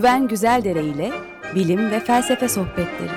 [0.00, 1.10] Güven Güzeldere ile
[1.54, 3.10] bilim ve felsefe sohbetleri.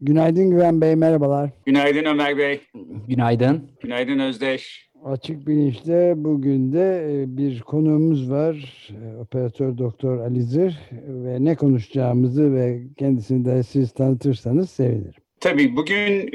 [0.00, 1.50] Günaydın Güven Bey, merhabalar.
[1.66, 2.60] Günaydın Ömer Bey.
[3.08, 3.70] Günaydın.
[3.82, 4.90] Günaydın Özdeş.
[5.04, 8.88] Açık Bilinç'te bugün de e, bir konuğumuz var.
[8.90, 15.19] E, operatör Doktor Alizir ve ne konuşacağımızı ve kendisini de siz tanıtırsanız sevinirim.
[15.40, 16.32] Tabii bugün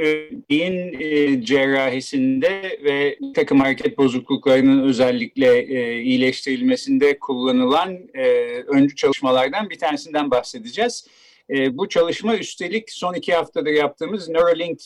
[0.50, 8.28] beyin e, cerrahisinde ve takım hareket bozukluklarının özellikle e, iyileştirilmesinde kullanılan e,
[8.68, 11.08] öncü çalışmalardan bir tanesinden bahsedeceğiz.
[11.50, 14.82] Bu çalışma üstelik son iki haftada yaptığımız Neuralink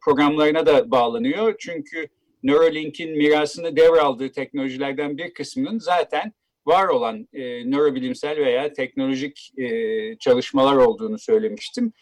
[0.00, 1.54] programlarına da bağlanıyor.
[1.58, 2.08] Çünkü
[2.42, 6.32] Neuralink'in mirasını devraldığı teknolojilerden bir kısmının zaten
[6.70, 11.92] var olan e, nörobilimsel veya teknolojik e, çalışmalar olduğunu söylemiştim.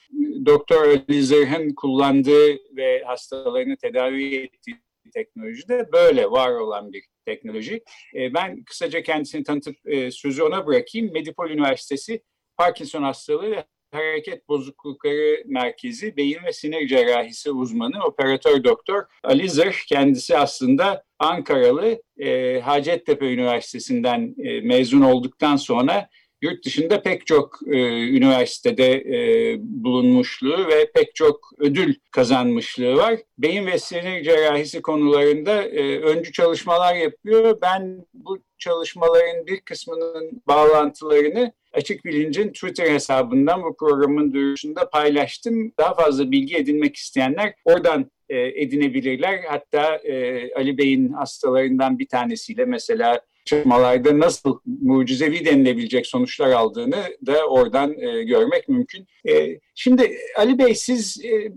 [0.47, 4.77] Doktor Elizer'ın kullandığı ve hastalarını tedavi ettiği
[5.14, 7.83] teknoloji de böyle var olan bir teknoloji.
[8.14, 11.12] E, ben kısaca kendisini tanıtıp e, sözü ona bırakayım.
[11.12, 12.22] Medipol Üniversitesi
[12.56, 19.48] Parkinson hastalığı ve Hareket Bozuklukları Merkezi Beyin ve Sinir Cerrahisi uzmanı operatör doktor Ali
[19.88, 26.08] kendisi aslında Ankaralı e, Hacettepe Üniversitesi'nden e, mezun olduktan sonra
[26.42, 33.16] yurt dışında pek çok e, üniversitede e, bulunmuşluğu ve pek çok ödül kazanmışlığı var.
[33.38, 37.58] Beyin ve sinir cerrahisi konularında e, öncü çalışmalar yapıyor.
[37.62, 45.72] Ben bu çalışmaların bir kısmının bağlantılarını Açık Bilinc'in Twitter hesabından bu programın duyurusunda paylaştım.
[45.78, 49.41] Daha fazla bilgi edinmek isteyenler oradan e, edinebilirler.
[49.49, 57.47] Hatta e, Ali Bey'in hastalarından bir tanesiyle mesela çalışmalarda nasıl mucizevi denilebilecek sonuçlar aldığını da
[57.47, 59.06] oradan e, görmek mümkün.
[59.28, 61.53] E, şimdi Ali Bey siz e,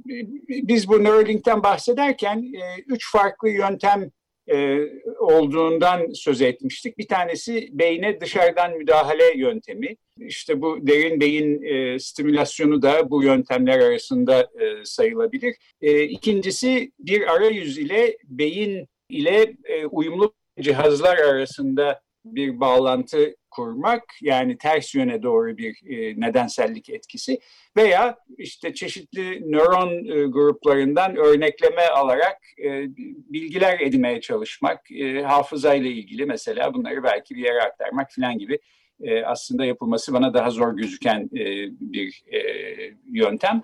[0.47, 4.11] biz bu Neuralink'ten bahsederken e, üç farklı yöntem
[4.47, 4.79] e,
[5.19, 6.97] olduğundan söz etmiştik.
[6.97, 9.95] Bir tanesi beyne dışarıdan müdahale yöntemi.
[10.17, 15.55] İşte bu derin beyin e, stimülasyonu da bu yöntemler arasında e, sayılabilir.
[15.81, 24.57] E, ikincisi bir arayüz ile beyin ile e, uyumlu cihazlar arasında bir bağlantı kurmak yani
[24.57, 27.39] ters yöne doğru bir e, nedensellik etkisi
[27.77, 32.69] veya işte çeşitli nöron e, gruplarından örnekleme alarak e,
[33.33, 38.59] bilgiler edinmeye çalışmak, e, hafızayla ilgili mesela bunları belki bir yere aktarmak falan gibi
[39.03, 41.45] e, aslında yapılması bana daha zor gözüken e,
[41.79, 42.39] bir e,
[43.11, 43.61] yöntem.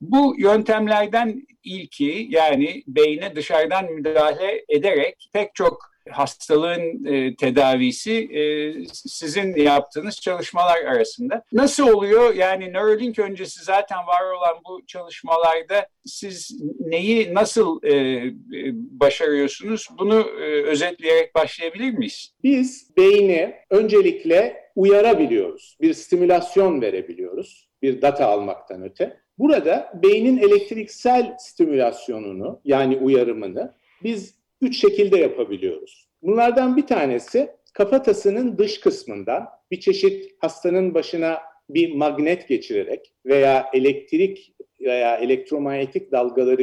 [0.00, 9.56] Bu yöntemlerden ilki yani beyne dışarıdan müdahale ederek pek çok hastalığın e, tedavisi e, sizin
[9.56, 11.44] yaptığınız çalışmalar arasında.
[11.52, 12.34] Nasıl oluyor?
[12.34, 18.32] Yani Neuralink öncesi zaten var olan bu çalışmalarda siz neyi nasıl e, e
[18.74, 19.88] başarıyorsunuz?
[19.98, 22.34] Bunu e, özetleyerek başlayabilir miyiz?
[22.42, 25.76] Biz beyni öncelikle uyarabiliyoruz.
[25.80, 27.68] Bir stimülasyon verebiliyoruz.
[27.82, 29.20] Bir data almaktan öte.
[29.38, 36.08] Burada beynin elektriksel stimülasyonunu yani uyarımını biz üç şekilde yapabiliyoruz.
[36.22, 41.38] Bunlardan bir tanesi kafatasının dış kısmından bir çeşit hastanın başına
[41.70, 46.62] bir magnet geçirerek veya elektrik veya elektromanyetik dalgaları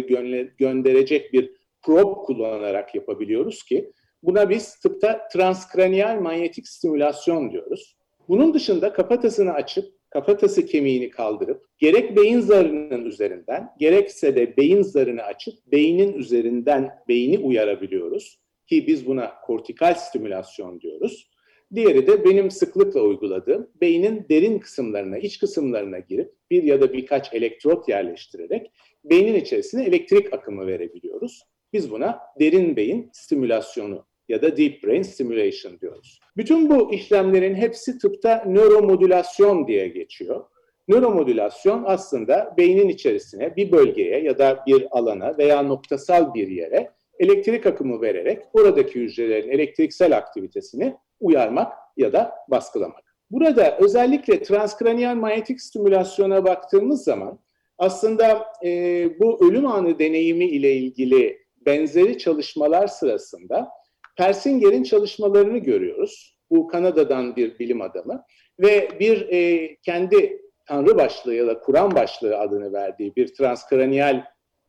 [0.57, 1.51] gönderecek bir
[1.81, 3.91] probe kullanarak yapabiliyoruz ki
[4.23, 7.97] buna biz tıpta transkraniyal manyetik stimülasyon diyoruz.
[8.27, 15.23] Bunun dışında kafatasını açıp kafatası kemiğini kaldırıp gerek beyin zarının üzerinden gerekse de beyin zarını
[15.23, 21.29] açıp beynin üzerinden beyni uyarabiliyoruz ki biz buna kortikal stimülasyon diyoruz.
[21.75, 27.33] Diğeri de benim sıklıkla uyguladığım beynin derin kısımlarına, iç kısımlarına girip bir ya da birkaç
[27.33, 28.71] elektrot yerleştirerek
[29.03, 31.43] beynin içerisine elektrik akımı verebiliyoruz.
[31.73, 36.19] Biz buna derin beyin stimülasyonu ya da deep brain stimulation diyoruz.
[36.37, 40.43] Bütün bu işlemlerin hepsi tıpta nöromodülasyon diye geçiyor.
[40.87, 47.65] Nöromodülasyon aslında beynin içerisine bir bölgeye ya da bir alana veya noktasal bir yere elektrik
[47.65, 53.03] akımı vererek oradaki hücrelerin elektriksel aktivitesini uyarmak ya da baskılamak.
[53.31, 57.39] Burada özellikle transkraniyal manyetik stimülasyona baktığımız zaman
[57.77, 58.69] aslında e,
[59.19, 63.69] bu ölüm anı deneyimi ile ilgili benzeri çalışmalar sırasında
[64.17, 66.37] Persinger'in çalışmalarını görüyoruz.
[66.49, 68.23] Bu Kanada'dan bir bilim adamı
[68.59, 74.23] ve bir e, kendi tanrı başlığı ya da Kur'an başlığı adını verdiği bir transkraniyal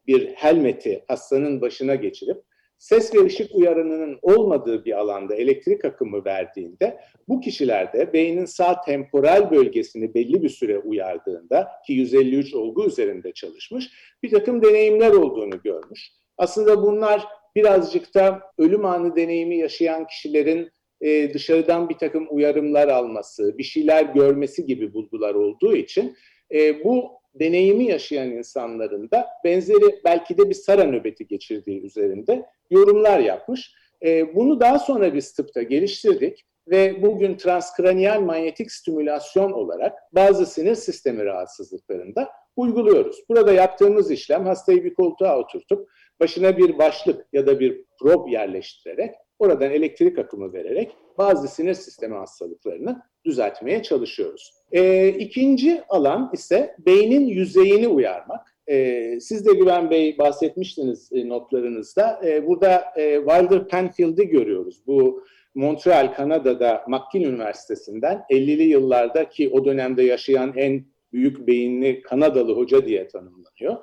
[0.07, 2.43] bir helmeti hastanın başına geçirip
[2.79, 9.51] ses ve ışık uyarınının olmadığı bir alanda elektrik akımı verdiğinde bu kişilerde beynin sağ temporal
[9.51, 13.91] bölgesini belli bir süre uyardığında ki 153 olgu üzerinde çalışmış
[14.23, 16.11] bir takım deneyimler olduğunu görmüş.
[16.39, 17.27] Aslında bunlar
[17.57, 20.71] birazcık da ölüm anı deneyimi yaşayan kişilerin
[21.01, 26.17] e, dışarıdan bir takım uyarımlar alması, bir şeyler görmesi gibi bulgular olduğu için
[26.55, 33.19] e, bu deneyimi yaşayan insanların da benzeri belki de bir SARA nöbeti geçirdiği üzerinde yorumlar
[33.19, 33.75] yapmış.
[34.05, 40.75] E, bunu daha sonra biz tıpta geliştirdik ve bugün transkraniyal manyetik stimülasyon olarak bazı sinir
[40.75, 43.17] sistemi rahatsızlıklarında uyguluyoruz.
[43.29, 45.89] Burada yaptığımız işlem hastayı bir koltuğa oturtup
[46.21, 52.15] başına bir başlık ya da bir prob yerleştirerek oradan elektrik akımı vererek bazı sinir sistemi
[52.15, 54.53] hastalıklarını düzeltmeye çalışıyoruz.
[54.73, 58.57] E, ikinci alan ise beynin yüzeyini uyarmak.
[58.67, 62.21] E, siz de Güven Bey bahsetmiştiniz e, notlarınızda.
[62.27, 64.83] E, burada e, Wilder Penfield'i görüyoruz.
[64.87, 65.25] Bu
[65.55, 72.87] Montreal, Kanada'da McGill Üniversitesi'nden 50'li yıllarda ki o dönemde yaşayan en büyük beyinli Kanadalı hoca
[72.87, 73.77] diye tanımlanıyor.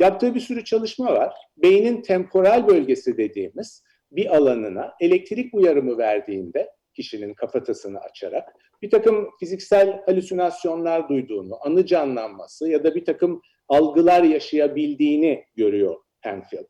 [0.00, 1.34] Yaptığı bir sürü çalışma var.
[1.56, 3.82] Beynin temporal bölgesi dediğimiz
[4.12, 8.48] bir alanına elektrik uyarımı verdiğinde kişinin kafatasını açarak
[8.82, 16.66] bir takım fiziksel halüsinasyonlar duyduğunu, anı canlanması ya da bir takım algılar yaşayabildiğini görüyor Penfield.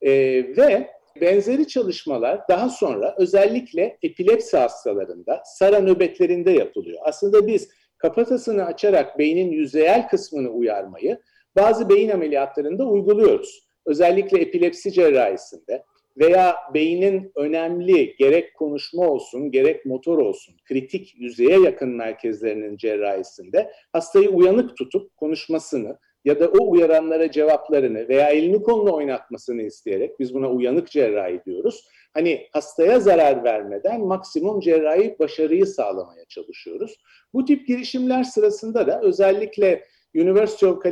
[0.00, 0.10] ee,
[0.56, 0.90] ve
[1.20, 6.98] benzeri çalışmalar daha sonra özellikle epilepsi hastalarında, SARA nöbetlerinde yapılıyor.
[7.04, 11.18] Aslında biz kafatasını açarak beynin yüzeyel kısmını uyarmayı
[11.58, 13.68] bazı beyin ameliyatlarında uyguluyoruz.
[13.86, 15.84] Özellikle epilepsi cerrahisinde
[16.18, 24.30] veya beynin önemli gerek konuşma olsun gerek motor olsun kritik yüzeye yakın merkezlerinin cerrahisinde hastayı
[24.30, 30.50] uyanık tutup konuşmasını ya da o uyaranlara cevaplarını veya elini kolunu oynatmasını isteyerek biz buna
[30.50, 31.88] uyanık cerrahi diyoruz.
[32.14, 36.96] Hani hastaya zarar vermeden maksimum cerrahi başarıyı sağlamaya çalışıyoruz.
[37.34, 39.84] Bu tip girişimler sırasında da özellikle
[40.14, 40.82] University of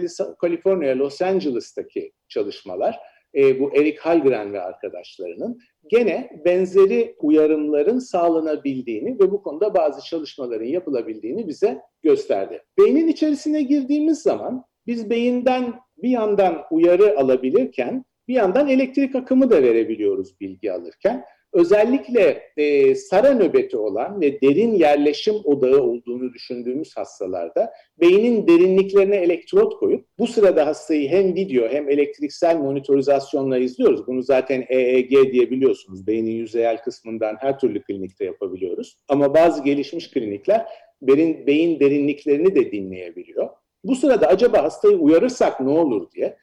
[0.40, 2.98] California Los Angeles'taki çalışmalar
[3.34, 5.58] e, bu Eric Halgren ve arkadaşlarının
[5.88, 12.62] gene benzeri uyarımların sağlanabildiğini ve bu konuda bazı çalışmaların yapılabildiğini bize gösterdi.
[12.78, 19.62] Beynin içerisine girdiğimiz zaman biz beyinden bir yandan uyarı alabilirken bir yandan elektrik akımı da
[19.62, 21.24] verebiliyoruz bilgi alırken
[21.56, 29.78] özellikle e, sara nöbeti olan ve derin yerleşim odağı olduğunu düşündüğümüz hastalarda beynin derinliklerine elektrot
[29.78, 34.06] koyup bu sırada hastayı hem video hem elektriksel monitorizasyonla izliyoruz.
[34.06, 36.06] Bunu zaten EEG diye biliyorsunuz.
[36.06, 38.96] Beynin yüzeyel kısmından her türlü klinikte yapabiliyoruz.
[39.08, 40.66] Ama bazı gelişmiş klinikler
[41.02, 43.48] beyin, beyin derinliklerini de dinleyebiliyor.
[43.84, 46.36] Bu sırada acaba hastayı uyarırsak ne olur diye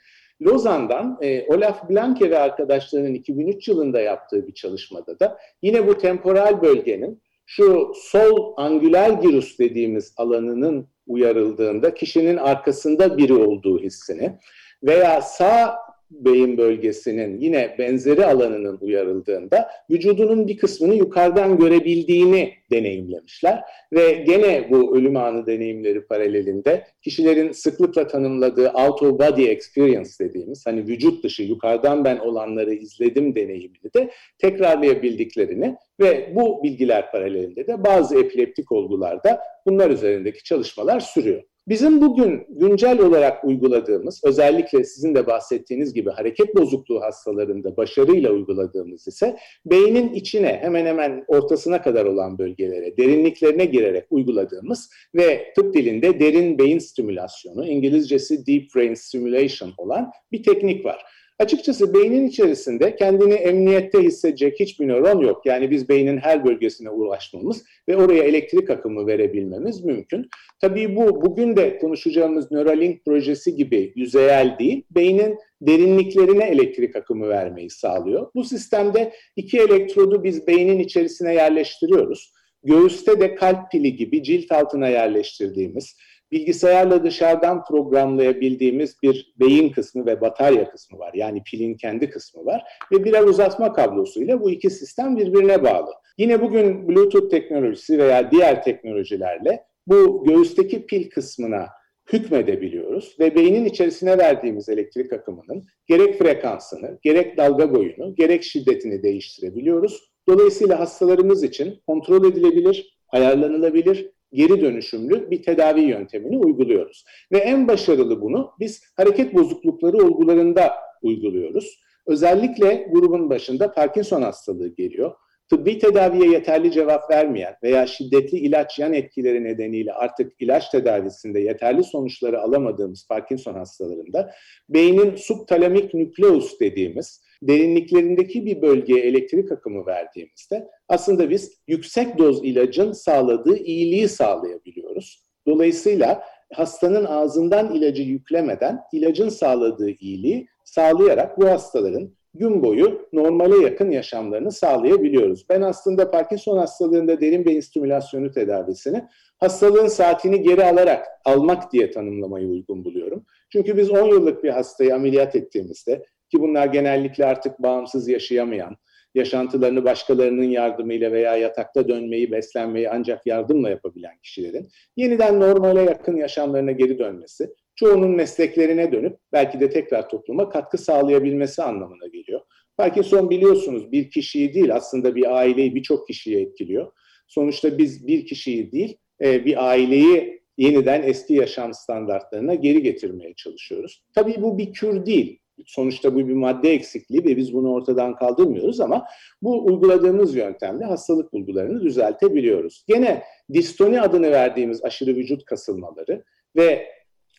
[0.45, 6.61] Lozan'dan e, Olaf Blanke ve arkadaşlarının 2003 yılında yaptığı bir çalışmada da yine bu temporal
[6.61, 14.39] bölgenin şu sol angüler girus dediğimiz alanının uyarıldığında kişinin arkasında biri olduğu hissini
[14.83, 15.75] veya sağ
[16.13, 23.61] beyin bölgesinin yine benzeri alanının uyarıldığında vücudunun bir kısmını yukarıdan görebildiğini deneyimlemişler.
[23.93, 30.65] Ve gene bu ölüm anı deneyimleri paralelinde kişilerin sıklıkla tanımladığı out of body experience dediğimiz
[30.65, 37.83] hani vücut dışı yukarıdan ben olanları izledim deneyimini de tekrarlayabildiklerini ve bu bilgiler paralelinde de
[37.83, 41.43] bazı epileptik olgularda bunlar üzerindeki çalışmalar sürüyor.
[41.67, 49.07] Bizim bugün güncel olarak uyguladığımız, özellikle sizin de bahsettiğiniz gibi hareket bozukluğu hastalarında başarıyla uyguladığımız
[49.07, 56.19] ise beynin içine hemen hemen ortasına kadar olan bölgelere, derinliklerine girerek uyguladığımız ve tıp dilinde
[56.19, 61.05] derin beyin stimülasyonu, İngilizcesi deep brain stimulation olan bir teknik var.
[61.39, 65.45] Açıkçası beynin içerisinde kendini emniyette hissedecek hiçbir nöron yok.
[65.45, 70.29] Yani biz beynin her bölgesine ulaşmamız ve oraya elektrik akımı verebilmemiz mümkün.
[70.61, 77.69] Tabii bu bugün de konuşacağımız Neuralink projesi gibi yüzeyel değil, beynin derinliklerine elektrik akımı vermeyi
[77.69, 78.31] sağlıyor.
[78.35, 82.33] Bu sistemde iki elektrodu biz beynin içerisine yerleştiriyoruz.
[82.63, 85.97] Göğüste de kalp pili gibi cilt altına yerleştirdiğimiz
[86.33, 91.11] bilgisayarla dışarıdan programlayabildiğimiz bir beyin kısmı ve batarya kısmı var.
[91.13, 92.63] Yani pilin kendi kısmı var.
[92.91, 95.91] Ve birer uzatma kablosuyla bu iki sistem birbirine bağlı.
[96.17, 101.67] Yine bugün Bluetooth teknolojisi veya diğer teknolojilerle bu göğüsteki pil kısmına
[102.13, 110.13] hükmedebiliyoruz ve beynin içerisine verdiğimiz elektrik akımının gerek frekansını, gerek dalga boyunu, gerek şiddetini değiştirebiliyoruz.
[110.27, 117.05] Dolayısıyla hastalarımız için kontrol edilebilir, ayarlanılabilir geri dönüşümlü bir tedavi yöntemini uyguluyoruz.
[117.31, 121.79] Ve en başarılı bunu biz hareket bozuklukları olgularında uyguluyoruz.
[122.07, 125.15] Özellikle grubun başında Parkinson hastalığı geliyor.
[125.49, 131.83] tıbbi tedaviye yeterli cevap vermeyen veya şiddetli ilaç yan etkileri nedeniyle artık ilaç tedavisinde yeterli
[131.83, 134.31] sonuçları alamadığımız Parkinson hastalarında
[134.69, 142.91] beynin subtalamik nükleus dediğimiz derinliklerindeki bir bölgeye elektrik akımı verdiğimizde aslında biz yüksek doz ilacın
[142.91, 145.23] sağladığı iyiliği sağlayabiliyoruz.
[145.47, 146.23] Dolayısıyla
[146.53, 154.51] hastanın ağzından ilacı yüklemeden ilacın sağladığı iyiliği sağlayarak bu hastaların gün boyu normale yakın yaşamlarını
[154.51, 155.45] sağlayabiliyoruz.
[155.49, 159.03] Ben aslında Parkinson hastalığında derin beyin stimülasyonu tedavisini
[159.37, 163.25] hastalığın saatini geri alarak almak diye tanımlamayı uygun buluyorum.
[163.51, 168.77] Çünkü biz 10 yıllık bir hastayı ameliyat ettiğimizde ki bunlar genellikle artık bağımsız yaşayamayan,
[169.15, 176.71] yaşantılarını başkalarının yardımıyla veya yatakta dönmeyi, beslenmeyi ancak yardımla yapabilen kişilerin yeniden normale yakın yaşamlarına
[176.71, 182.41] geri dönmesi, çoğunun mesleklerine dönüp belki de tekrar topluma katkı sağlayabilmesi anlamına geliyor.
[182.77, 186.91] Parkinson biliyorsunuz bir kişiyi değil aslında bir aileyi birçok kişiyi etkiliyor.
[187.27, 194.03] Sonuçta biz bir kişiyi değil e, bir aileyi yeniden eski yaşam standartlarına geri getirmeye çalışıyoruz.
[194.15, 195.39] Tabii bu bir kür değil.
[195.65, 199.05] Sonuçta bu bir madde eksikliği ve biz bunu ortadan kaldırmıyoruz ama
[199.41, 202.85] bu uyguladığımız yöntemle hastalık bulgularını düzeltebiliyoruz.
[202.87, 206.23] Gene distoni adını verdiğimiz aşırı vücut kasılmaları
[206.55, 206.87] ve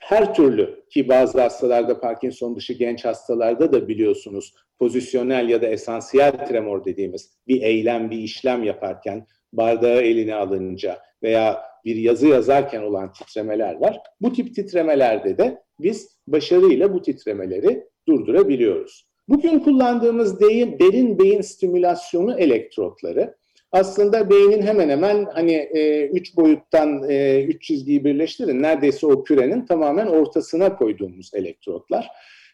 [0.00, 6.46] her türlü ki bazı hastalarda Parkinson dışı genç hastalarda da biliyorsunuz pozisyonel ya da esansiyel
[6.46, 13.12] tremor dediğimiz bir eylem, bir işlem yaparken bardağı eline alınca veya bir yazı yazarken olan
[13.12, 14.00] titremeler var.
[14.20, 19.06] Bu tip titremelerde de biz başarıyla bu titremeleri durdurabiliyoruz.
[19.28, 23.34] Bugün kullandığımız derin, derin beyin stimülasyonu elektrotları
[23.72, 29.66] aslında beynin hemen hemen hani e, üç boyuttan e, üç çizgiyi birleştirin neredeyse o kürenin
[29.66, 32.08] tamamen ortasına koyduğumuz elektrotlar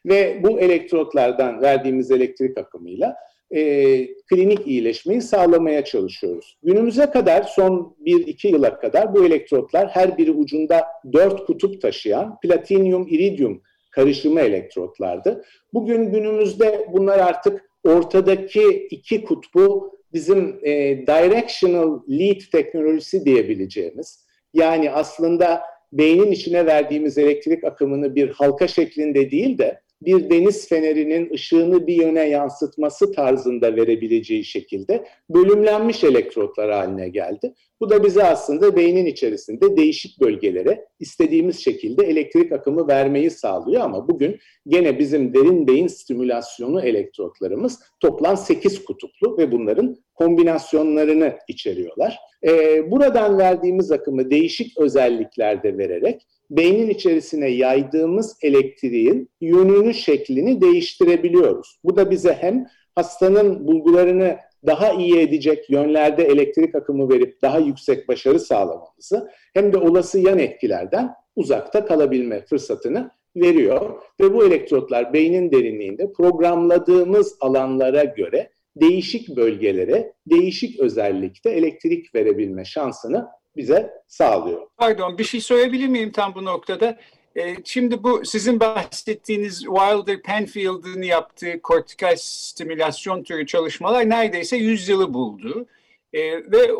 [0.06, 3.16] ve bu elektrotlardan verdiğimiz elektrik akımıyla
[3.50, 3.60] e,
[4.06, 6.58] klinik iyileşmeyi sağlamaya çalışıyoruz.
[6.62, 13.06] Günümüze kadar son 1-2 yıla kadar bu elektrotlar her biri ucunda 4 kutup taşıyan platinyum
[13.08, 15.44] iridium karışımı elektrotlardı.
[15.74, 20.72] Bugün günümüzde bunlar artık ortadaki iki kutbu bizim e,
[21.06, 29.58] directional lead teknolojisi diyebileceğimiz yani aslında beynin içine verdiğimiz elektrik akımını bir halka şeklinde değil
[29.58, 37.54] de bir deniz fenerinin ışığını bir yöne yansıtması tarzında verebileceği şekilde bölümlenmiş elektrotlar haline geldi.
[37.80, 44.08] Bu da bize aslında beynin içerisinde değişik bölgelere istediğimiz şekilde elektrik akımı vermeyi sağlıyor ama
[44.08, 52.18] bugün gene bizim derin beyin stimülasyonu elektrotlarımız toplam 8 kutuplu ve bunların kombinasyonlarını içeriyorlar.
[52.46, 61.78] Ee, buradan verdiğimiz akımı değişik özelliklerde vererek beynin içerisine yaydığımız elektriğin yönünü, şeklini değiştirebiliyoruz.
[61.84, 68.08] Bu da bize hem hastanın bulgularını daha iyi edecek yönlerde elektrik akımı verip daha yüksek
[68.08, 74.02] başarı sağlamamızı hem de olası yan etkilerden uzakta kalabilme fırsatını veriyor.
[74.20, 83.26] Ve bu elektrotlar beynin derinliğinde programladığımız alanlara göre değişik bölgelere, değişik özellikte elektrik verebilme şansını
[83.56, 84.66] bize sağlıyor.
[84.76, 86.98] Pardon bir şey sorabilir miyim tam bu noktada?
[87.36, 95.14] Ee, şimdi bu sizin bahsettiğiniz Wilder Penfield'ın yaptığı kortikal stimülasyon türü çalışmalar neredeyse 100 yılı
[95.14, 95.66] buldu.
[96.12, 96.70] Ee, ve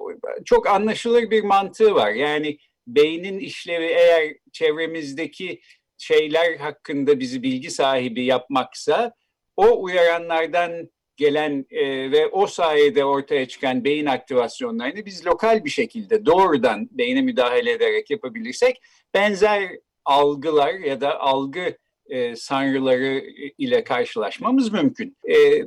[0.45, 2.11] çok anlaşılır bir mantığı var.
[2.11, 5.61] Yani beynin işlevi eğer çevremizdeki
[5.99, 9.13] şeyler hakkında bizi bilgi sahibi yapmaksa
[9.57, 16.27] o uyaranlardan gelen e, ve o sayede ortaya çıkan beyin aktivasyonlarını biz lokal bir şekilde
[16.27, 18.83] doğrudan beyne müdahale ederek yapabilirsek
[19.15, 19.71] benzer
[20.05, 23.25] algılar ya da algı e, sanrıları
[23.59, 25.17] ile karşılaşmamız mümkün.
[25.29, 25.65] E,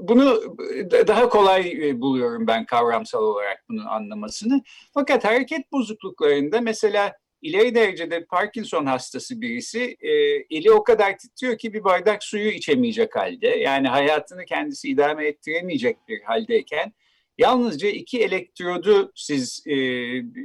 [0.00, 0.42] bunu
[1.08, 4.62] daha kolay e, buluyorum ben kavramsal olarak bunu anlamasını.
[4.94, 7.12] Fakat hareket bozukluklarında mesela
[7.44, 10.10] ileri derecede Parkinson hastası birisi e,
[10.50, 13.48] eli o kadar titriyor ki bir bardak suyu içemeyecek halde.
[13.48, 16.92] Yani hayatını kendisi idame ettiremeyecek bir haldeyken
[17.38, 19.74] yalnızca iki elektrodu siz e,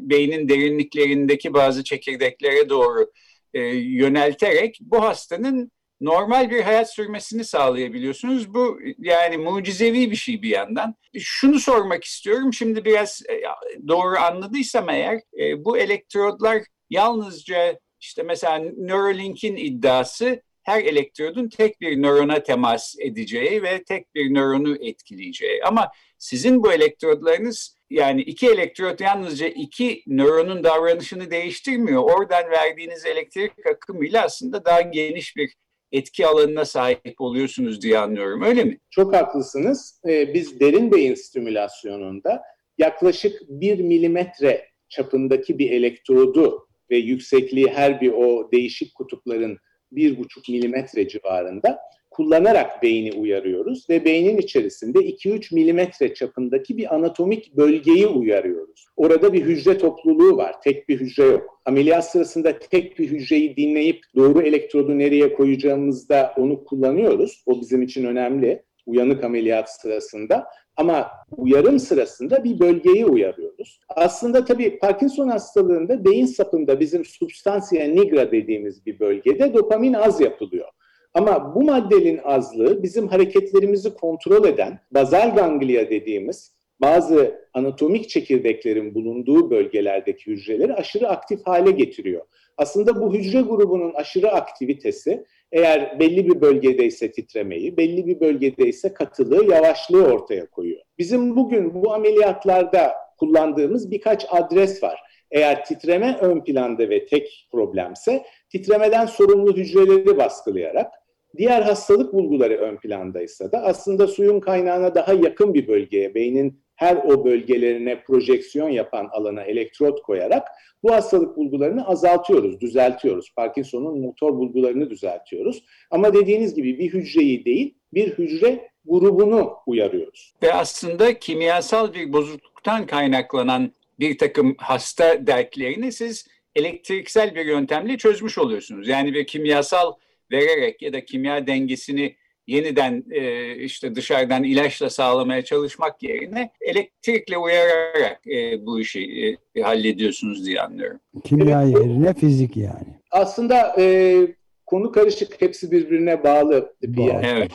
[0.09, 3.11] beynin derinliklerindeki bazı çekirdeklere doğru
[3.53, 8.53] e, yönelterek bu hastanın normal bir hayat sürmesini sağlayabiliyorsunuz.
[8.53, 10.95] Bu yani mucizevi bir şey bir yandan.
[11.19, 12.53] Şunu sormak istiyorum.
[12.53, 13.41] Şimdi biraz e,
[13.87, 22.01] doğru anladıysam eğer e, bu elektrodlar yalnızca işte mesela Neuralink'in iddiası her elektrodun tek bir
[22.01, 25.63] nörona temas edeceği ve tek bir nöronu etkileyeceği.
[25.63, 32.03] Ama sizin bu elektrodlarınız yani iki elektrot yalnızca iki nöronun davranışını değiştirmiyor.
[32.03, 35.55] Oradan verdiğiniz elektrik akımıyla aslında daha geniş bir
[35.91, 38.41] etki alanına sahip oluyorsunuz diye anlıyorum.
[38.41, 38.77] Öyle mi?
[38.89, 40.01] Çok haklısınız.
[40.07, 42.41] Ee, biz derin beyin stimülasyonunda
[42.77, 49.57] yaklaşık 1 milimetre çapındaki bir elektrodu ve yüksekliği her bir o değişik kutupların
[49.93, 51.79] 1,5 milimetre civarında
[52.11, 58.85] kullanarak beyni uyarıyoruz ve beynin içerisinde 2-3 milimetre çapındaki bir anatomik bölgeyi uyarıyoruz.
[58.97, 61.61] Orada bir hücre topluluğu var, tek bir hücre yok.
[61.65, 67.43] Ameliyat sırasında tek bir hücreyi dinleyip doğru elektrodu nereye koyacağımızda onu kullanıyoruz.
[67.45, 70.45] O bizim için önemli uyanık ameliyat sırasında.
[70.79, 73.79] Ama uyarım sırasında bir bölgeyi uyarıyoruz.
[73.89, 80.67] Aslında tabii Parkinson hastalığında beyin sapında bizim substantia nigra dediğimiz bir bölgede dopamin az yapılıyor.
[81.13, 89.51] Ama bu maddenin azlığı bizim hareketlerimizi kontrol eden bazal ganglia dediğimiz bazı anatomik çekirdeklerin bulunduğu
[89.51, 92.25] bölgelerdeki hücreleri aşırı aktif hale getiriyor.
[92.57, 99.51] Aslında bu hücre grubunun aşırı aktivitesi eğer belli bir bölgedeyse titremeyi, belli bir bölgedeyse katılığı,
[99.51, 100.81] yavaşlığı ortaya koyuyor.
[100.97, 104.99] Bizim bugün bu ameliyatlarda kullandığımız birkaç adres var.
[105.31, 110.91] Eğer titreme ön planda ve tek problemse titremeden sorumlu hücreleri baskılayarak
[111.37, 116.95] diğer hastalık bulguları ön plandaysa da aslında suyun kaynağına daha yakın bir bölgeye, beynin her
[116.95, 120.47] o bölgelerine projeksiyon yapan alana elektrot koyarak
[120.83, 123.33] bu hastalık bulgularını azaltıyoruz, düzeltiyoruz.
[123.35, 125.63] Parkinson'un motor bulgularını düzeltiyoruz.
[125.91, 130.33] Ama dediğiniz gibi bir hücreyi değil, bir hücre grubunu uyarıyoruz.
[130.43, 138.37] Ve aslında kimyasal bir bozukluktan kaynaklanan bir takım hasta dertlerini siz elektriksel bir yöntemle çözmüş
[138.37, 138.87] oluyorsunuz.
[138.87, 139.93] Yani bir kimyasal
[140.31, 142.15] vererek ya da kimya dengesini
[142.49, 150.45] yeniden e, işte dışarıdan ilaçla sağlamaya çalışmak yerine elektrikle uyararak e, bu işi e, hallediyorsunuz
[150.45, 150.99] diye anlıyorum.
[151.23, 152.87] Kimya yerine fizik yani.
[153.11, 154.17] Aslında e,
[154.65, 157.25] konu karışık, hepsi birbirine bağlı bir yer.
[157.35, 157.51] Evet.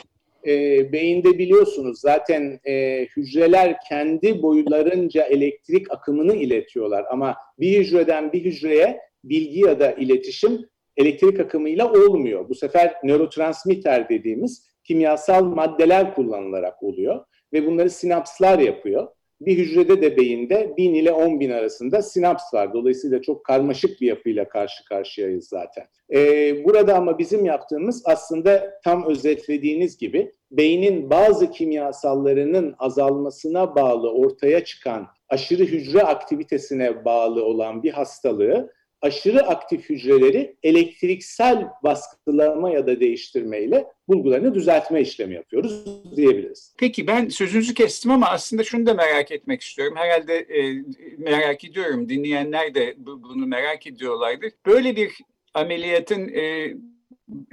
[0.47, 8.45] E, beyinde biliyorsunuz zaten e, hücreler kendi boylarınca elektrik akımını iletiyorlar ama bir hücreden bir
[8.45, 10.65] hücreye bilgi ya da iletişim
[10.97, 12.49] elektrik akımıyla olmuyor.
[12.49, 19.07] Bu sefer nörotransmitter dediğimiz kimyasal maddeler kullanılarak oluyor ve bunları sinapslar yapıyor.
[19.41, 22.73] Bir hücrede de beyinde 1000 ile 10 bin arasında sinaps var.
[22.73, 25.85] Dolayısıyla çok karmaşık bir yapıyla karşı karşıyayız zaten.
[26.13, 34.63] Ee, burada ama bizim yaptığımız aslında tam özetlediğiniz gibi beynin bazı kimyasallarının azalmasına bağlı ortaya
[34.63, 38.71] çıkan aşırı hücre aktivitesine bağlı olan bir hastalığı
[39.05, 46.73] aşırı aktif hücreleri elektriksel baskılama ya da değiştirmeyle bulgularını düzeltme işlemi yapıyoruz diyebiliriz.
[46.77, 49.95] Peki ben sözünüzü kestim ama aslında şunu da merak etmek istiyorum.
[49.97, 50.83] Herhalde e,
[51.17, 52.09] merak ediyorum.
[52.09, 54.51] Dinleyenler de bunu merak ediyorlardır.
[54.65, 55.11] Böyle bir
[55.53, 56.73] ameliyatın e,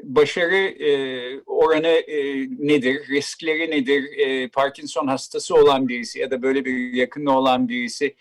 [0.02, 0.90] başarı e,
[1.40, 3.08] oranı e, nedir?
[3.08, 4.18] Riskleri nedir?
[4.18, 8.14] E, Parkinson hastası olan birisi ya da böyle bir yakını olan birisi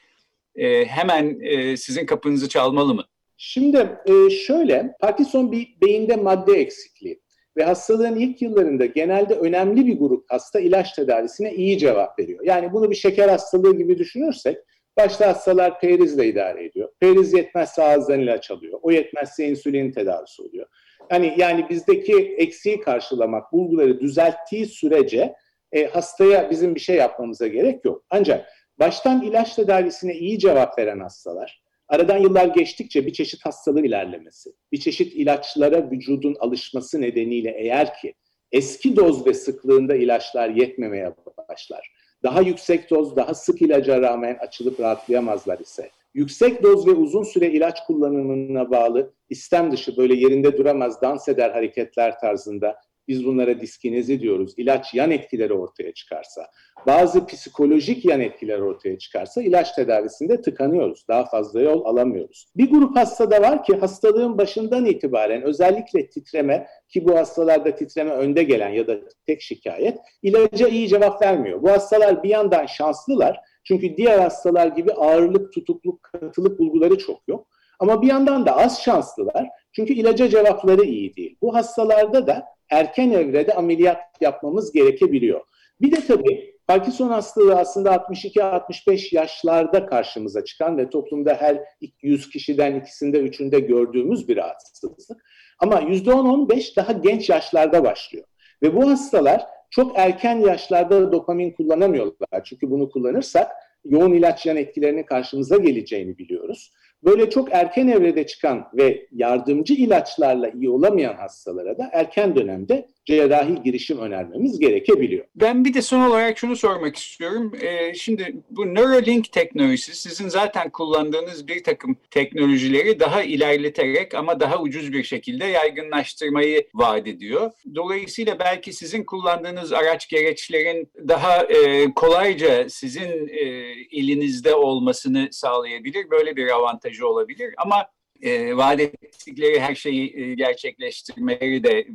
[0.55, 3.03] e, hemen e, sizin kapınızı çalmalı mı?
[3.43, 7.21] Şimdi e, şöyle, Parkinson bir beyinde madde eksikliği
[7.57, 12.39] ve hastalığın ilk yıllarında genelde önemli bir grup hasta ilaç tedavisine iyi cevap veriyor.
[12.43, 14.57] Yani bunu bir şeker hastalığı gibi düşünürsek,
[14.97, 16.89] başta hastalar perizle idare ediyor.
[16.99, 18.79] Periz yetmezse ağızdan ilaç alıyor.
[18.81, 20.67] O yetmezse insülin tedavisi oluyor.
[21.11, 25.35] Yani yani bizdeki eksiği karşılamak, bulguları düzelttiği sürece
[25.71, 28.03] e, hastaya bizim bir şey yapmamıza gerek yok.
[28.09, 28.45] Ancak
[28.79, 34.79] baştan ilaç tedavisine iyi cevap veren hastalar, Aradan yıllar geçtikçe bir çeşit hastalığın ilerlemesi, bir
[34.79, 38.13] çeşit ilaçlara vücudun alışması nedeniyle eğer ki
[38.51, 41.13] eski doz ve sıklığında ilaçlar yetmemeye
[41.49, 41.91] başlar,
[42.23, 47.51] daha yüksek doz, daha sık ilaca rağmen açılıp rahatlayamazlar ise, yüksek doz ve uzun süre
[47.51, 52.75] ilaç kullanımına bağlı istem dışı böyle yerinde duramaz dans eder hareketler tarzında
[53.11, 54.53] biz bunlara diskinezi diyoruz.
[54.57, 56.47] İlaç yan etkileri ortaya çıkarsa,
[56.87, 61.05] bazı psikolojik yan etkiler ortaya çıkarsa ilaç tedavisinde tıkanıyoruz.
[61.07, 62.47] Daha fazla yol alamıyoruz.
[62.55, 68.43] Bir grup hastada var ki hastalığın başından itibaren özellikle titreme ki bu hastalarda titreme önde
[68.43, 71.61] gelen ya da tek şikayet ilaca iyi cevap vermiyor.
[71.61, 77.47] Bu hastalar bir yandan şanslılar çünkü diğer hastalar gibi ağırlık, tutukluk, katılık bulguları çok yok.
[77.79, 81.37] Ama bir yandan da az şanslılar çünkü ilaca cevapları iyi değil.
[81.41, 85.41] Bu hastalarda da erken evrede ameliyat yapmamız gerekebiliyor.
[85.81, 91.59] Bir de tabii Parkinson hastalığı aslında 62-65 yaşlarda karşımıza çıkan ve toplumda her
[92.01, 95.21] 100 kişiden ikisinde üçünde gördüğümüz bir rahatsızlık.
[95.59, 98.25] Ama %10-15 daha genç yaşlarda başlıyor.
[98.63, 102.43] Ve bu hastalar çok erken yaşlarda dopamin kullanamıyorlar.
[102.43, 103.51] Çünkü bunu kullanırsak
[103.85, 106.73] yoğun ilaç yan etkilerinin karşımıza geleceğini biliyoruz.
[107.03, 113.63] Böyle çok erken evrede çıkan ve yardımcı ilaçlarla iyi olamayan hastalara da erken dönemde cerrahi
[113.63, 115.25] girişim önermemiz gerekebiliyor.
[115.35, 117.53] Ben bir de son olarak şunu sormak istiyorum.
[117.61, 124.61] Ee, şimdi bu Neuralink teknolojisi sizin zaten kullandığınız bir takım teknolojileri daha ilerleterek ama daha
[124.61, 127.51] ucuz bir şekilde yaygınlaştırmayı vaat ediyor.
[127.75, 133.43] Dolayısıyla belki sizin kullandığınız araç gereçlerin daha e, kolayca sizin e,
[133.91, 136.09] elinizde olmasını sağlayabilir.
[136.11, 137.87] Böyle bir avantajı olabilir ama
[138.21, 141.87] e, vaat ettikleri her şeyi e, gerçekleştirmeleri de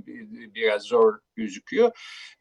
[0.55, 1.91] biraz zor gözüküyor.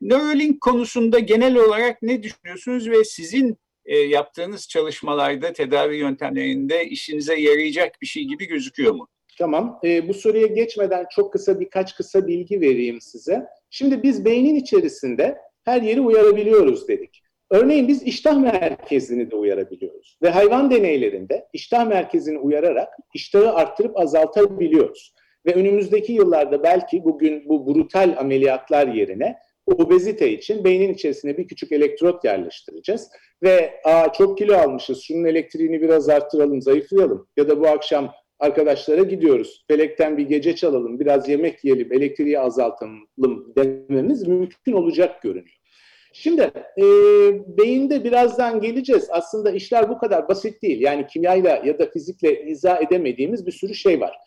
[0.02, 8.02] Neuralink konusunda genel olarak ne düşünüyorsunuz ve sizin e, yaptığınız çalışmalarda tedavi yöntemlerinde işinize yarayacak
[8.02, 9.08] bir şey gibi gözüküyor mu?
[9.38, 9.80] Tamam.
[9.84, 13.46] E, bu soruya geçmeden çok kısa birkaç kısa bilgi vereyim size.
[13.70, 17.25] Şimdi biz beynin içerisinde her yeri uyarabiliyoruz dedik.
[17.52, 20.18] Örneğin biz iştah merkezini de uyarabiliyoruz.
[20.22, 25.14] Ve hayvan deneylerinde iştah merkezini uyararak iştahı arttırıp azaltabiliyoruz.
[25.46, 31.72] Ve önümüzdeki yıllarda belki bugün bu brutal ameliyatlar yerine obezite için beynin içerisine bir küçük
[31.72, 33.10] elektrot yerleştireceğiz.
[33.44, 37.28] Ve Aa, çok kilo almışız, şunun elektriğini biraz arttıralım, zayıflayalım.
[37.38, 43.10] Ya da bu akşam arkadaşlara gidiyoruz, felekten bir gece çalalım, biraz yemek yiyelim, elektriği azaltalım
[43.58, 45.65] dememiz mümkün olacak görünüyor.
[46.18, 46.42] Şimdi
[46.78, 46.84] e,
[47.58, 49.08] beyinde birazdan geleceğiz.
[49.10, 50.82] Aslında işler bu kadar basit değil.
[50.82, 54.18] Yani kimyayla ya da fizikle izah edemediğimiz bir sürü şey var.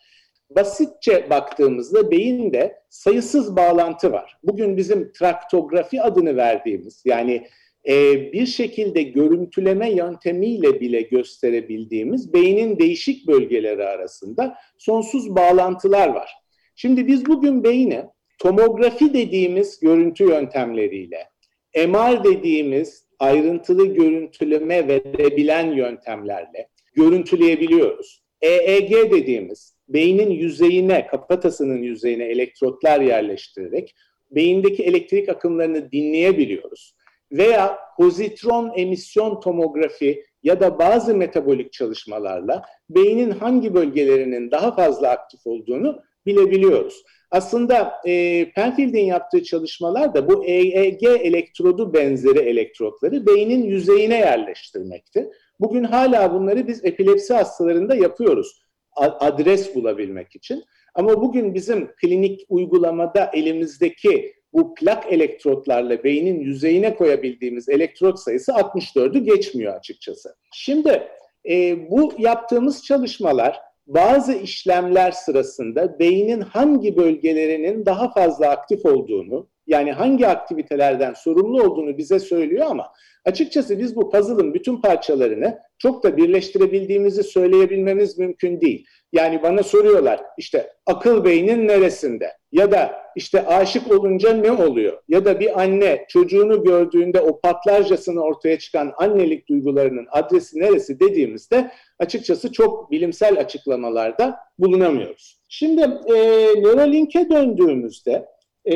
[0.49, 4.37] Basitçe baktığımızda beyinde sayısız bağlantı var.
[4.43, 7.47] Bugün bizim traktografi adını verdiğimiz yani
[7.87, 16.33] e, bir şekilde görüntüleme yöntemiyle bile gösterebildiğimiz beynin değişik bölgeleri arasında sonsuz bağlantılar var.
[16.75, 18.03] Şimdi biz bugün beyni
[18.39, 21.29] tomografi dediğimiz görüntü yöntemleriyle
[21.75, 28.23] MR dediğimiz ayrıntılı görüntüleme verebilen yöntemlerle görüntüleyebiliyoruz.
[28.41, 33.95] EEG dediğimiz beynin yüzeyine, kafatasının yüzeyine elektrotlar yerleştirerek
[34.31, 36.95] beyindeki elektrik akımlarını dinleyebiliyoruz.
[37.31, 45.47] Veya pozitron emisyon tomografi ya da bazı metabolik çalışmalarla beynin hangi bölgelerinin daha fazla aktif
[45.47, 47.03] olduğunu bilebiliyoruz.
[47.31, 55.29] Aslında e, Penfield'in yaptığı çalışmalar da bu EEG elektrodu benzeri elektrotları beynin yüzeyine yerleştirmekti.
[55.59, 58.61] Bugün hala bunları biz epilepsi hastalarında yapıyoruz
[58.99, 60.63] adres bulabilmek için.
[60.95, 69.19] Ama bugün bizim klinik uygulamada elimizdeki bu plak elektrotlarla beynin yüzeyine koyabildiğimiz elektrot sayısı 64'ü
[69.19, 70.35] geçmiyor açıkçası.
[70.53, 71.07] Şimdi
[71.49, 79.91] e, bu yaptığımız çalışmalar bazı işlemler sırasında beynin hangi bölgelerinin daha fazla aktif olduğunu, yani
[79.91, 82.87] hangi aktivitelerden sorumlu olduğunu bize söylüyor ama
[83.25, 88.85] açıkçası biz bu puzzle'ın bütün parçalarını çok da birleştirebildiğimizi söyleyebilmemiz mümkün değil.
[89.13, 95.25] Yani bana soruyorlar işte akıl beynin neresinde ya da işte aşık olunca ne oluyor ya
[95.25, 102.51] da bir anne çocuğunu gördüğünde o patlarcasını ortaya çıkan annelik duygularının adresi neresi dediğimizde açıkçası
[102.51, 105.39] çok bilimsel açıklamalarda bulunamıyoruz.
[105.49, 106.15] Şimdi e,
[106.61, 108.25] Neuralink'e döndüğümüzde
[108.65, 108.75] e,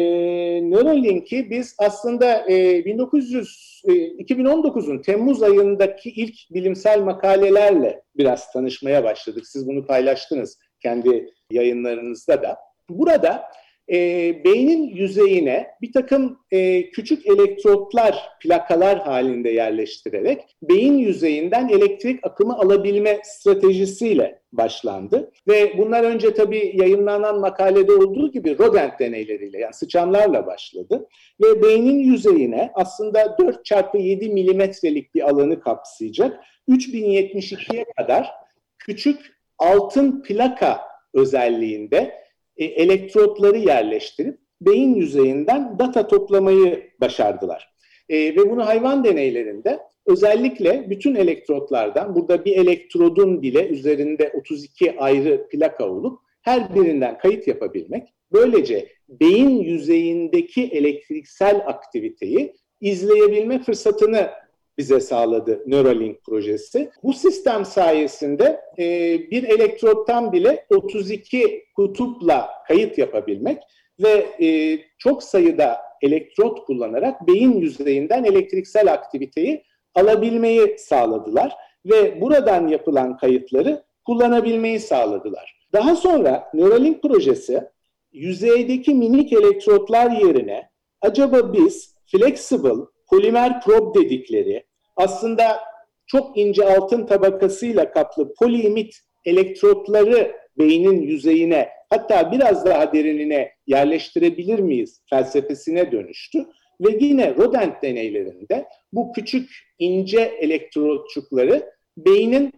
[0.70, 9.48] Neuralink'i biz aslında e, 1900 e, 2019'un Temmuz ayındaki ilk bilimsel makalelerle biraz tanışmaya başladık.
[9.48, 12.58] Siz bunu paylaştınız kendi yayınlarınızda da.
[12.90, 13.44] Burada
[13.92, 13.96] e,
[14.44, 23.22] beynin yüzeyine bir takım e, küçük elektrotlar, plakalar halinde yerleştirerek beyin yüzeyinden elektrik akımı alabilme
[23.24, 25.32] stratejisiyle başlandı.
[25.48, 31.08] Ve bunlar önce tabii yayınlanan makalede olduğu gibi rodent deneyleriyle yani sıçanlarla başladı.
[31.44, 38.32] Ve beynin yüzeyine aslında 4 çarpı 7 milimetrelik bir alanı kapsayacak 3072'ye kadar
[38.78, 40.82] küçük altın plaka
[41.14, 42.23] özelliğinde
[42.58, 47.74] e, elektrotları yerleştirip beyin yüzeyinden data toplamayı başardılar.
[48.10, 55.48] E, ve bunu hayvan deneylerinde özellikle bütün elektrotlardan, burada bir elektrodun bile üzerinde 32 ayrı
[55.50, 64.30] plaka olup her birinden kayıt yapabilmek, böylece beyin yüzeyindeki elektriksel aktiviteyi izleyebilme fırsatını
[64.78, 66.92] bize sağladı Neuralink projesi.
[67.04, 73.64] Bu sistem sayesinde e, bir elektrottan bile 32 kutupla kayıt yapabilmek
[74.04, 79.64] ve e, çok sayıda elektrot kullanarak beyin yüzeyinden elektriksel aktiviteyi
[79.96, 81.54] alabilmeyi sağladılar
[81.86, 85.68] ve buradan yapılan kayıtları kullanabilmeyi sağladılar.
[85.74, 87.64] Daha sonra Neuralink projesi
[88.12, 90.70] yüzeydeki minik elektrotlar yerine
[91.02, 94.64] acaba biz flexible polimer probe dedikleri
[94.96, 95.60] aslında
[96.06, 98.96] çok ince altın tabakasıyla kaplı poliimit
[99.26, 106.46] elektrotları beynin yüzeyine hatta biraz daha derinine yerleştirebilir miyiz felsefesine dönüştü.
[106.82, 109.50] Ve yine rodent deneylerinde bu küçük
[109.80, 112.52] ince elektrotçukları beynin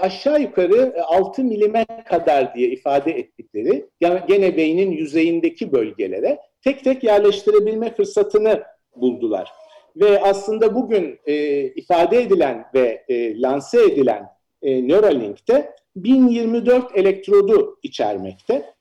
[0.00, 7.04] aşağı yukarı 6 milime kadar diye ifade ettikleri yani gene beynin yüzeyindeki bölgelere tek tek
[7.04, 8.62] yerleştirebilme fırsatını
[9.00, 9.52] buldular.
[9.96, 14.28] Ve aslında bugün e, ifade edilen ve e, lanse edilen
[14.62, 18.74] e, Neuralink'te 1024 elektrodu içermekte.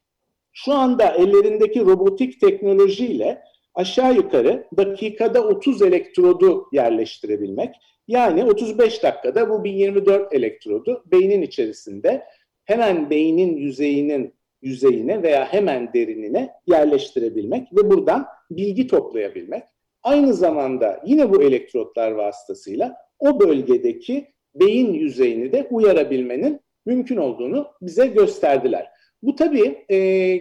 [0.53, 3.41] Şu anda ellerindeki robotik teknolojiyle
[3.75, 7.75] aşağı yukarı dakikada 30 elektrodu yerleştirebilmek.
[8.07, 12.23] Yani 35 dakikada bu 1024 elektrodu beynin içerisinde
[12.65, 19.63] hemen beynin yüzeyinin yüzeyine veya hemen derinine yerleştirebilmek ve buradan bilgi toplayabilmek.
[20.03, 28.07] Aynı zamanda yine bu elektrotlar vasıtasıyla o bölgedeki beyin yüzeyini de uyarabilmenin mümkün olduğunu bize
[28.07, 28.87] gösterdiler.
[29.21, 30.39] Bu tabii e,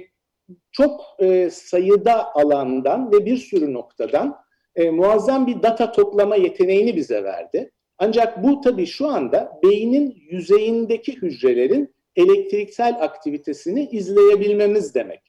[0.73, 4.37] çok e, sayıda alandan ve bir sürü noktadan
[4.77, 7.71] e, muazzam bir data toplama yeteneğini bize verdi.
[7.99, 15.21] Ancak bu tabii şu anda beynin yüzeyindeki hücrelerin elektriksel aktivitesini izleyebilmemiz demek.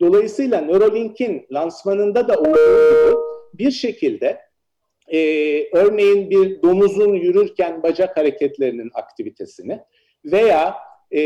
[0.00, 4.40] Dolayısıyla Neuralink'in lansmanında da olduğu gibi bir şekilde
[5.12, 5.18] e,
[5.72, 9.80] örneğin bir domuzun yürürken bacak hareketlerinin aktivitesini
[10.24, 10.74] veya
[11.12, 11.18] e,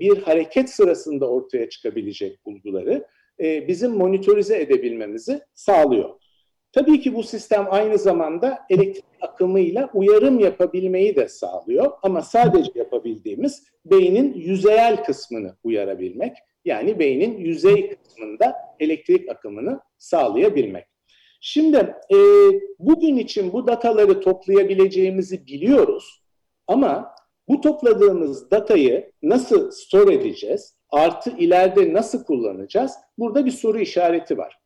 [0.00, 3.06] bir hareket sırasında ortaya çıkabilecek bulguları
[3.40, 6.10] e, bizim monitörize edebilmemizi sağlıyor.
[6.72, 13.64] Tabii ki bu sistem aynı zamanda elektrik akımıyla uyarım yapabilmeyi de sağlıyor ama sadece yapabildiğimiz
[13.84, 16.36] beynin yüzeyel kısmını uyarabilmek.
[16.64, 20.86] Yani beynin yüzey kısmında elektrik akımını sağlayabilmek.
[21.40, 21.76] Şimdi
[22.12, 22.16] e,
[22.78, 26.22] bugün için bu dataları toplayabileceğimizi biliyoruz
[26.66, 27.14] ama
[27.48, 30.76] bu topladığımız datayı nasıl store edeceğiz?
[30.90, 32.92] Artı ileride nasıl kullanacağız?
[33.18, 34.58] Burada bir soru işareti var.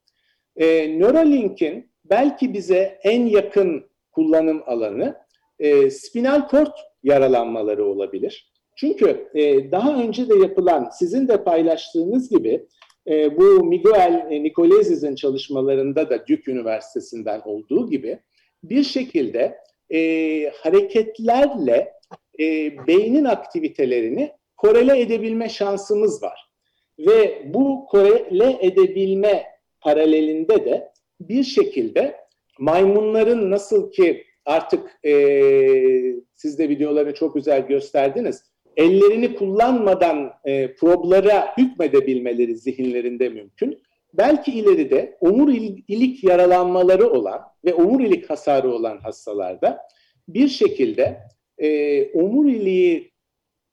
[0.57, 5.17] E, Neuralink'in belki bize en yakın kullanım alanı
[5.59, 8.53] e, spinal kort yaralanmaları olabilir.
[8.77, 12.67] Çünkü e, daha önce de yapılan, sizin de paylaştığınız gibi
[13.09, 18.19] e, bu Miguel Nicolezis'in çalışmalarında da Duke Üniversitesi'nden olduğu gibi
[18.63, 19.59] bir şekilde
[19.91, 19.99] e,
[20.55, 21.93] hareketlerle
[22.41, 26.51] e, beynin aktivitelerini korele edebilme şansımız var.
[26.99, 29.45] Ve bu korele edebilme
[29.81, 32.17] paralelinde de bir şekilde
[32.59, 35.13] maymunların nasıl ki artık e,
[36.35, 38.50] siz de videoları çok güzel gösterdiniz.
[38.77, 43.83] Ellerini kullanmadan e, problara hükmedebilmeleri zihinlerinde mümkün.
[44.15, 49.79] Belki ileride omurilik yaralanmaları olan ve omurilik hasarı olan hastalarda
[50.29, 51.21] bir şekilde
[51.59, 53.13] e, omuriliği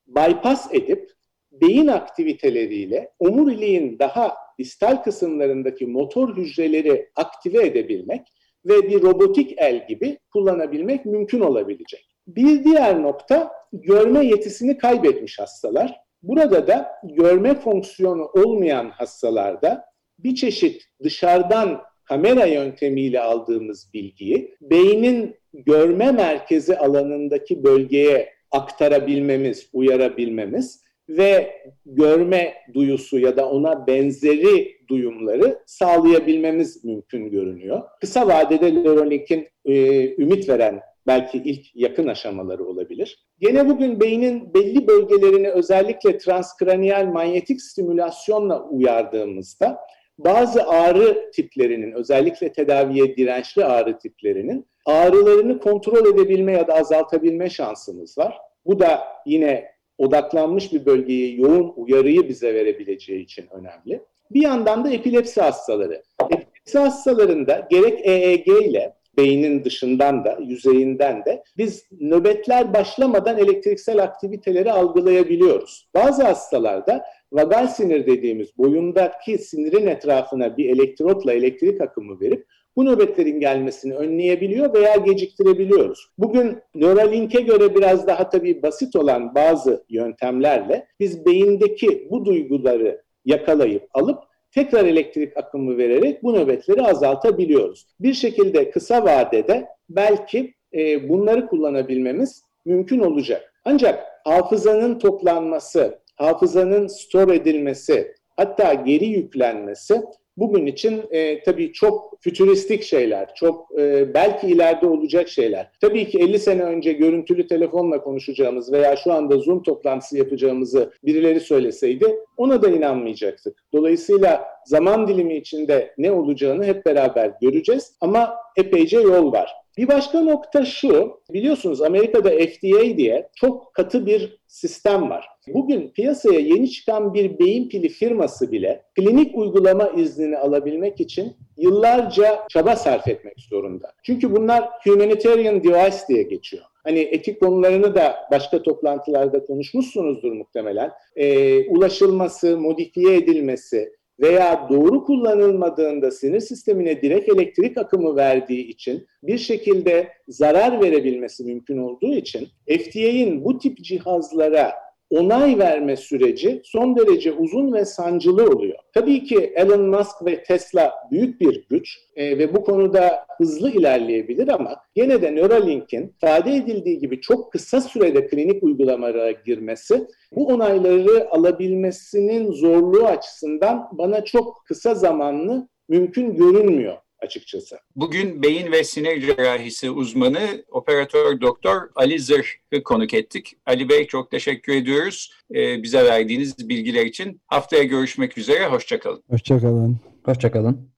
[0.07, 1.11] bypass edip
[1.51, 8.21] beyin aktiviteleriyle omuriliğin daha distal kısımlarındaki motor hücreleri aktive edebilmek
[8.65, 12.07] ve bir robotik el gibi kullanabilmek mümkün olabilecek.
[12.27, 15.95] Bir diğer nokta görme yetisini kaybetmiş hastalar.
[16.23, 19.85] Burada da görme fonksiyonu olmayan hastalarda
[20.19, 31.61] bir çeşit dışarıdan kamera yöntemiyle aldığımız bilgiyi beynin görme merkezi alanındaki bölgeye aktarabilmemiz, uyarabilmemiz ve
[31.85, 37.81] görme duyusu ya da ona benzeri duyumları sağlayabilmemiz mümkün görünüyor.
[38.01, 39.75] Kısa vadede Neuralink'in e,
[40.15, 43.27] ümit veren belki ilk yakın aşamaları olabilir.
[43.39, 49.79] Gene bugün beynin belli bölgelerini özellikle transkraniyal manyetik stimülasyonla uyardığımızda
[50.17, 58.17] bazı ağrı tiplerinin özellikle tedaviye dirençli ağrı tiplerinin ağrılarını kontrol edebilme ya da azaltabilme şansımız
[58.17, 58.37] var.
[58.65, 64.01] Bu da yine odaklanmış bir bölgeyi yoğun uyarıyı bize verebileceği için önemli.
[64.31, 66.03] Bir yandan da epilepsi hastaları.
[66.29, 74.71] Epilepsi hastalarında gerek EEG ile beynin dışından da, yüzeyinden de biz nöbetler başlamadan elektriksel aktiviteleri
[74.71, 75.89] algılayabiliyoruz.
[75.95, 83.39] Bazı hastalarda vagal sinir dediğimiz boyundaki sinirin etrafına bir elektrotla elektrik akımı verip bu nöbetlerin
[83.39, 86.07] gelmesini önleyebiliyor veya geciktirebiliyoruz.
[86.17, 93.83] Bugün Neuralink'e göre biraz daha tabii basit olan bazı yöntemlerle biz beyindeki bu duyguları yakalayıp
[93.93, 94.19] alıp
[94.51, 97.87] tekrar elektrik akımı vererek bu nöbetleri azaltabiliyoruz.
[97.99, 103.53] Bir şekilde kısa vadede belki e, bunları kullanabilmemiz mümkün olacak.
[103.65, 110.01] Ancak hafızanın toplanması, hafızanın store edilmesi, hatta geri yüklenmesi
[110.37, 115.71] bugün için e, tabii çok fütüristik şeyler, çok e, belki ileride olacak şeyler.
[115.81, 121.39] Tabii ki 50 sene önce görüntülü telefonla konuşacağımız veya şu anda Zoom toplantısı yapacağımızı birileri
[121.39, 123.63] söyleseydi ona da inanmayacaktık.
[123.73, 129.51] Dolayısıyla zaman dilimi içinde ne olacağını hep beraber göreceğiz ama epeyce yol var.
[129.77, 135.29] Bir başka nokta şu, biliyorsunuz Amerika'da FDA diye çok katı bir sistem var.
[135.53, 142.39] Bugün piyasaya yeni çıkan bir beyin pili firması bile klinik uygulama iznini alabilmek için yıllarca
[142.49, 143.93] çaba sarf etmek zorunda.
[144.03, 146.63] Çünkü bunlar humanitarian device diye geçiyor.
[146.83, 150.91] Hani etik konularını da başka toplantılarda konuşmuşsunuzdur muhtemelen.
[151.15, 159.37] Ee, ulaşılması, modifiye edilmesi, veya doğru kullanılmadığında sinir sistemine direkt elektrik akımı verdiği için bir
[159.37, 167.33] şekilde zarar verebilmesi mümkün olduğu için FDA'in bu tip cihazlara onay verme süreci son derece
[167.33, 168.77] uzun ve sancılı oluyor.
[168.93, 174.47] Tabii ki Elon Musk ve Tesla büyük bir güç e, ve bu konuda hızlı ilerleyebilir
[174.47, 181.29] ama gene de Neuralink'in ifade edildiği gibi çok kısa sürede klinik uygulamalara girmesi bu onayları
[181.31, 187.79] alabilmesinin zorluğu açısından bana çok kısa zamanlı mümkün görünmüyor açıkçası.
[187.95, 193.53] Bugün beyin ve sinir cerrahisi uzmanı operatör doktor Ali Zırh'ı konuk ettik.
[193.65, 197.41] Ali Bey çok teşekkür ediyoruz ee, bize verdiğiniz bilgiler için.
[197.47, 199.23] Haftaya görüşmek üzere, hoşçakalın.
[199.29, 199.97] Hoşçakalın.
[200.25, 200.89] Hoşçakalın.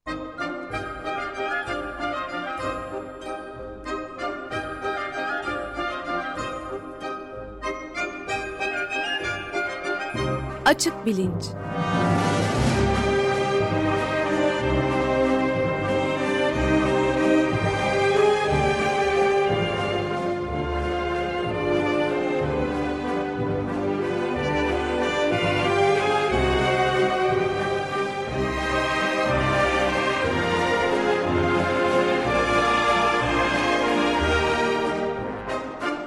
[10.66, 11.44] Açık Bilinç